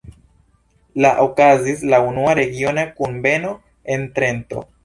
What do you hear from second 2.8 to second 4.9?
kunveno en Trento.